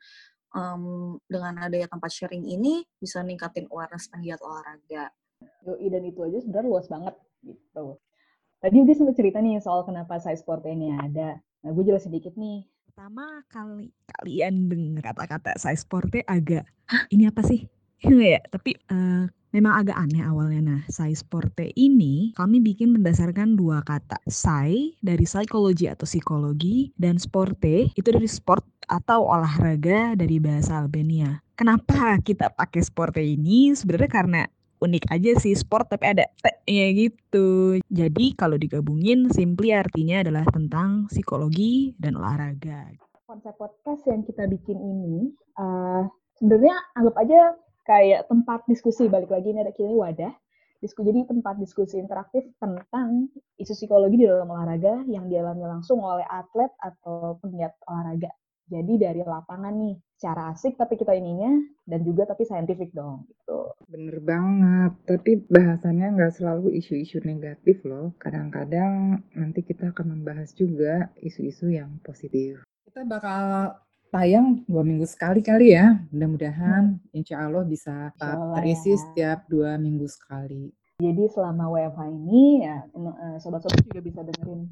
um, 0.54 1.18
dengan 1.26 1.66
adanya 1.66 1.90
tempat 1.90 2.14
sharing 2.14 2.46
ini 2.46 2.86
bisa 3.02 3.26
ningkatin 3.26 3.66
awareness 3.74 4.06
penggiat 4.14 4.46
olahraga. 4.46 5.10
Yoi, 5.66 5.90
dan 5.90 6.06
itu 6.06 6.22
aja 6.22 6.38
sebenarnya 6.38 6.70
luas 6.70 6.86
banget 6.86 7.18
gitu. 7.42 7.98
Tadi 8.62 8.76
udah 8.78 8.94
sempat 8.94 9.16
cerita 9.18 9.42
nih 9.42 9.58
soal 9.58 9.90
kenapa 9.90 10.22
saya 10.22 10.38
sport 10.38 10.70
ini 10.70 10.94
ada. 10.94 11.42
Nah, 11.66 11.70
gue 11.74 11.82
jelas 11.82 12.06
sedikit 12.06 12.38
nih 12.38 12.62
Pertama 12.94 13.42
kali 13.50 13.90
kalian 14.06 14.70
dengar 14.70 15.02
kata-kata 15.18 15.58
size 15.58 15.82
sporte 15.82 16.22
agak, 16.30 16.62
"Hah, 16.86 17.10
ini 17.10 17.26
apa 17.26 17.42
sih?" 17.42 17.66
ya, 18.06 18.38
tapi, 18.54 18.78
uh, 18.94 19.26
memang 19.50 19.82
agak 19.82 19.98
aneh 19.98 20.22
awalnya. 20.22 20.62
Nah, 20.62 20.82
size 20.94 21.26
sporte 21.26 21.74
ini 21.74 22.38
kami 22.38 22.62
bikin 22.62 22.94
berdasarkan 22.94 23.58
dua 23.58 23.82
kata, 23.82 24.22
sai 24.30 24.94
dari 25.02 25.26
psikologi 25.26 25.90
atau 25.90 26.06
psikologi 26.06 26.94
dan 26.94 27.18
sporte 27.18 27.90
itu 27.98 28.10
dari 28.14 28.30
sport 28.30 28.62
atau 28.86 29.26
olahraga 29.26 30.14
dari 30.14 30.38
bahasa 30.38 30.78
Albania. 30.78 31.42
Kenapa 31.58 32.22
kita 32.22 32.54
pakai 32.54 32.86
sporte 32.86 33.26
ini? 33.26 33.74
Sebenarnya 33.74 34.12
karena 34.14 34.42
unik 34.84 35.08
aja 35.10 35.32
sih 35.40 35.56
sport 35.56 35.88
tapi 35.88 36.12
ada 36.12 36.28
T-nya 36.44 36.92
gitu. 36.92 37.80
Jadi 37.88 38.36
kalau 38.36 38.60
digabungin 38.60 39.32
simply 39.32 39.72
artinya 39.72 40.20
adalah 40.20 40.44
tentang 40.52 41.08
psikologi 41.08 41.96
dan 41.96 42.20
olahraga. 42.20 42.92
Konsep 43.24 43.56
podcast 43.56 44.04
yang 44.06 44.28
kita 44.28 44.46
bikin 44.52 44.78
ini 44.78 45.32
uh, 45.56 46.04
sebenarnya 46.38 46.76
anggap 47.00 47.16
aja 47.24 47.40
kayak 47.88 48.28
tempat 48.28 48.68
diskusi 48.68 49.08
balik 49.08 49.32
lagi 49.32 49.56
ini 49.56 49.64
ada 49.64 49.74
kini 49.74 49.96
wadah 49.96 50.32
diskusi 50.84 51.16
jadi 51.16 51.24
tempat 51.24 51.56
diskusi 51.64 51.96
interaktif 51.96 52.44
tentang 52.60 53.32
isu 53.56 53.72
psikologi 53.72 54.20
di 54.20 54.28
dalam 54.28 54.52
olahraga 54.52 55.08
yang 55.08 55.32
dialami 55.32 55.64
langsung 55.64 56.04
oleh 56.04 56.28
atlet 56.28 56.68
atau 56.84 57.40
penggiat 57.40 57.72
olahraga. 57.88 58.28
Jadi 58.68 58.94
dari 58.96 59.22
lapangan 59.22 59.76
nih, 59.76 59.96
secara 60.24 60.56
asik 60.56 60.80
tapi 60.80 60.96
kita 60.96 61.12
ininya 61.12 61.52
dan 61.84 62.00
juga 62.08 62.24
tapi 62.24 62.48
saintifik 62.48 62.96
dong 62.96 63.28
gitu. 63.28 63.76
Bener 63.92 64.24
banget, 64.24 64.96
tapi 65.04 65.44
bahasannya 65.52 66.16
nggak 66.16 66.34
selalu 66.40 66.72
isu-isu 66.80 67.20
negatif 67.28 67.84
loh. 67.84 68.16
Kadang-kadang 68.24 69.20
nanti 69.36 69.68
kita 69.68 69.92
akan 69.92 70.16
membahas 70.16 70.56
juga 70.56 71.12
isu-isu 71.20 71.76
yang 71.76 72.00
positif. 72.08 72.64
Kita 72.88 73.04
bakal 73.04 73.76
tayang 74.14 74.62
dua 74.70 74.86
minggu 74.86 75.04
sekali 75.10 75.44
kali 75.44 75.76
ya. 75.76 76.00
Mudah-mudahan 76.16 77.04
hmm. 77.04 77.18
insya 77.18 77.44
Allah 77.44 77.68
bisa 77.68 78.16
terisi 78.62 78.96
ya. 78.96 79.00
setiap 79.04 79.40
dua 79.52 79.76
minggu 79.76 80.08
sekali. 80.08 80.72
Jadi 81.02 81.26
selama 81.26 81.68
WFH 81.74 82.02
ini 82.16 82.64
ya 82.64 82.80
eh, 82.86 83.38
sobat-sobat 83.42 83.82
juga 83.92 84.00
bisa 84.00 84.22
dengerin 84.24 84.72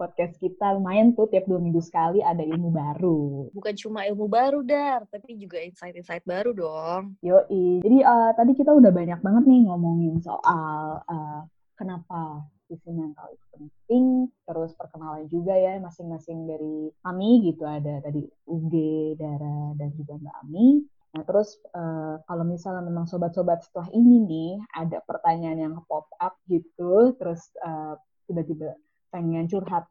podcast 0.00 0.40
kita 0.40 0.80
lumayan 0.80 1.12
tuh 1.12 1.28
tiap 1.28 1.44
dua 1.44 1.60
minggu 1.60 1.84
sekali 1.84 2.24
ada 2.24 2.40
ilmu 2.40 2.72
baru. 2.72 3.52
Bukan 3.52 3.76
cuma 3.76 4.08
ilmu 4.08 4.24
baru 4.32 4.64
dar, 4.64 5.04
tapi 5.12 5.36
juga 5.36 5.60
insight-insight 5.60 6.24
baru 6.24 6.56
dong. 6.56 7.20
Yoi. 7.20 7.84
Jadi 7.84 8.00
uh, 8.00 8.32
tadi 8.32 8.56
kita 8.56 8.72
udah 8.72 8.88
banyak 8.88 9.20
banget 9.20 9.44
nih 9.44 9.60
ngomongin 9.68 10.16
soal 10.24 11.04
uh, 11.04 11.44
kenapa 11.76 12.48
sisi 12.64 12.88
mental 12.88 13.28
itu 13.34 13.44
penting, 13.52 14.04
terus 14.48 14.72
perkenalan 14.78 15.28
juga 15.28 15.52
ya 15.52 15.76
masing-masing 15.84 16.48
dari 16.48 16.88
Ami 17.04 17.44
gitu 17.44 17.68
ada 17.68 18.00
tadi 18.00 18.24
UG, 18.48 18.72
Dara 19.20 19.76
dan 19.76 19.92
juga 20.00 20.16
Mbak 20.16 20.36
Ami. 20.48 20.80
Nah 21.10 21.22
terus 21.26 21.58
uh, 21.74 22.22
kalau 22.24 22.46
misalnya 22.46 22.86
memang 22.86 23.10
sobat-sobat 23.10 23.66
setelah 23.66 23.90
ini 23.92 24.22
nih 24.22 24.52
ada 24.78 25.02
pertanyaan 25.02 25.58
yang 25.58 25.74
pop 25.90 26.06
up 26.22 26.38
gitu, 26.46 27.12
terus 27.18 27.50
uh, 27.60 27.98
tiba-tiba 28.30 28.78
pengen 29.10 29.46
curhat 29.50 29.86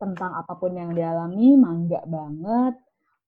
tentang 0.00 0.34
apa 0.34 0.58
pun 0.58 0.74
yang 0.74 0.92
dialami, 0.92 1.54
mangga 1.56 2.02
banget 2.04 2.74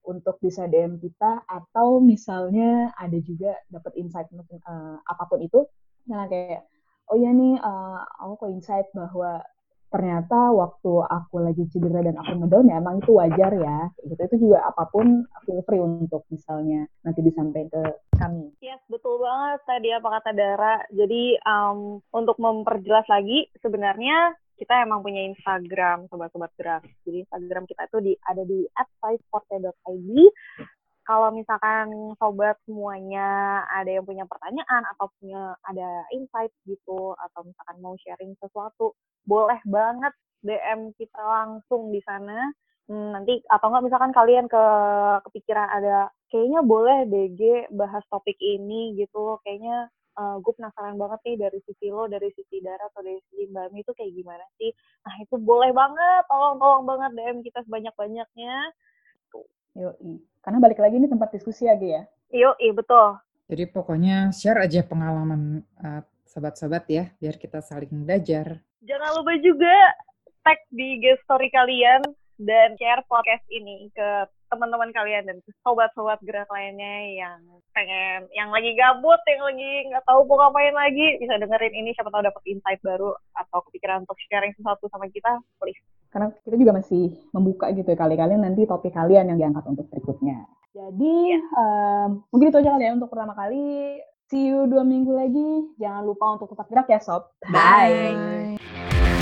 untuk 0.07 0.39
bisa 0.39 0.67
DM 0.67 0.99
kita 0.99 1.43
atau 1.47 1.99
misalnya 1.99 2.91
ada 2.95 3.17
juga 3.19 3.55
dapat 3.67 3.91
insight 3.99 4.27
uh, 4.33 4.97
apa 5.03 5.23
pun 5.27 5.39
itu, 5.43 5.67
nah 6.07 6.27
kayak 6.27 6.63
oh 7.11 7.17
ya 7.19 7.31
nih 7.31 7.59
uh, 7.59 8.03
aku 8.23 8.47
kok 8.47 8.51
insight 8.51 8.87
bahwa 8.95 9.43
ternyata 9.87 10.51
waktu 10.51 10.91
aku 11.07 11.39
lagi 11.39 11.63
cedera 11.71 12.03
dan 12.03 12.19
aku 12.19 12.43
ngedown 12.43 12.67
ya 12.67 12.75
emang 12.83 12.99
itu 12.99 13.11
wajar 13.15 13.55
ya 13.55 13.87
gitu 14.03 14.19
itu 14.19 14.35
juga 14.43 14.67
apa 14.67 14.83
pun 14.91 15.23
feel 15.47 15.63
free 15.63 15.79
untuk 15.79 16.27
misalnya 16.27 16.83
nanti 17.07 17.23
disampaikan 17.23 17.71
ke 17.71 17.81
kami. 18.19 18.51
Yes 18.59 18.83
betul 18.91 19.23
banget 19.23 19.63
tadi 19.63 19.89
apa 19.95 20.07
kata 20.19 20.31
Dara. 20.35 20.83
Jadi 20.91 21.39
um, 21.39 22.03
untuk 22.11 22.35
memperjelas 22.35 23.07
lagi 23.07 23.47
sebenarnya 23.63 24.35
kita 24.57 24.73
emang 24.83 25.05
punya 25.05 25.21
Instagram 25.29 26.09
sobat-sobat 26.09 26.51
gerak. 26.57 26.83
Jadi 27.05 27.23
Instagram 27.23 27.63
kita 27.69 27.85
itu 27.85 27.97
di 28.01 28.13
ada 28.25 28.43
di 28.43 28.65
@sizeporte.id. 28.73 30.09
Kalau 31.07 31.31
misalkan 31.31 31.87
sobat 32.19 32.59
semuanya 32.67 33.63
ada 33.71 33.87
yang 33.87 34.03
punya 34.03 34.27
pertanyaan 34.27 34.83
atau 34.91 35.07
punya 35.21 35.55
ada 35.63 36.03
insight 36.11 36.51
gitu 36.67 37.15
atau 37.15 37.47
misalkan 37.47 37.77
mau 37.79 37.95
sharing 37.95 38.35
sesuatu, 38.43 38.91
boleh 39.23 39.55
banget 39.63 40.11
DM 40.43 40.91
kita 40.99 41.21
langsung 41.21 41.95
di 41.95 42.03
sana. 42.03 42.51
Hmm, 42.91 43.15
nanti 43.15 43.39
atau 43.47 43.71
enggak 43.71 43.85
misalkan 43.87 44.11
kalian 44.15 44.47
ke 44.51 44.63
kepikiran 45.27 45.67
ada 45.71 46.11
kayaknya 46.31 46.59
boleh 46.63 47.07
DG 47.07 47.71
bahas 47.71 48.03
topik 48.11 48.35
ini 48.39 48.95
gitu, 48.99 49.39
kayaknya 49.47 49.87
uh, 50.17 50.37
gue 50.41 50.53
penasaran 50.57 50.97
banget 50.97 51.19
nih 51.23 51.37
dari 51.47 51.59
sisi 51.63 51.87
lo, 51.93 52.09
dari 52.09 52.29
sisi 52.33 52.57
Dara 52.59 52.89
atau 52.89 53.05
dari 53.05 53.21
sisi 53.29 53.45
Mbak 53.47 53.67
Mi 53.71 53.79
itu 53.85 53.93
kayak 53.93 54.11
gimana 54.11 54.45
sih? 54.57 54.73
Nah 55.05 55.15
itu 55.21 55.35
boleh 55.37 55.71
banget, 55.71 56.21
tolong-tolong 56.27 56.83
banget 56.83 57.11
DM 57.13 57.37
kita 57.45 57.59
sebanyak-banyaknya. 57.69 58.55
Tuh. 59.29 59.47
Yoi. 59.77 60.13
Karena 60.41 60.57
balik 60.57 60.79
lagi 60.81 60.95
ini 60.97 61.07
tempat 61.07 61.29
diskusi 61.31 61.69
ya, 61.69 61.77
ya? 61.77 62.03
Yoi, 62.33 62.73
betul. 62.73 63.21
Jadi 63.47 63.63
pokoknya 63.71 64.35
share 64.35 64.59
aja 64.59 64.83
pengalaman 64.83 65.63
uh, 65.79 66.03
sobat-sobat 66.27 66.83
ya, 66.91 67.07
biar 67.21 67.39
kita 67.39 67.63
saling 67.63 68.03
belajar. 68.03 68.59
Jangan 68.83 69.11
lupa 69.21 69.39
juga 69.39 69.75
tag 70.43 70.59
di 70.71 70.99
guest 70.99 71.23
story 71.23 71.47
kalian 71.51 72.03
dan 72.39 72.75
share 72.75 73.03
podcast 73.07 73.43
ini 73.51 73.91
ke 73.91 74.09
teman-teman 74.47 74.91
kalian 74.95 75.23
dan 75.27 75.37
sobat-sobat 75.63 76.19
gerak 76.23 76.47
lainnya 76.51 76.95
yang 77.13 77.39
pengen 77.75 78.27
yang 78.33 78.49
lagi 78.49 78.73
gabut 78.73 79.19
yang 79.27 79.43
lagi 79.43 79.71
nggak 79.91 80.03
tahu 80.07 80.23
mau 80.25 80.39
ngapain 80.39 80.75
lagi 80.75 81.19
bisa 81.19 81.35
dengerin 81.37 81.75
ini 81.75 81.91
siapa 81.93 82.09
tahu 82.09 82.23
dapat 82.23 82.43
insight 82.47 82.79
baru 82.81 83.11
atau 83.35 83.59
kepikiran 83.69 84.07
untuk 84.07 84.17
sharing 84.27 84.55
sesuatu 84.55 84.87
sama 84.89 85.11
kita 85.11 85.39
please. 85.59 85.79
Karena 86.07 86.31
kita 86.41 86.55
juga 86.55 86.71
masih 86.79 87.13
membuka 87.35 87.69
gitu 87.75 87.87
ya 87.91 87.97
kali-kali 87.99 88.39
nanti 88.39 88.63
topik 88.63 88.95
kalian 88.95 89.29
yang 89.35 89.37
diangkat 89.37 89.63
untuk 89.67 89.85
berikutnya. 89.91 90.47
Jadi 90.77 91.15
yeah. 91.33 91.59
um, 91.59 92.21
mungkin 92.31 92.53
itu 92.53 92.59
aja 92.61 92.71
kali 92.77 92.85
ya 92.87 92.93
untuk 92.95 93.09
pertama 93.11 93.33
kali. 93.35 93.97
See 94.27 94.51
you 94.51 94.67
dua 94.67 94.83
minggu 94.83 95.15
lagi. 95.15 95.49
Jangan 95.79 96.03
lupa 96.03 96.35
untuk 96.35 96.51
tetap 96.51 96.67
gerak 96.67 96.87
ya 96.91 96.99
sob. 96.99 97.31
Bye, 97.47 98.11
bye. 98.11 99.16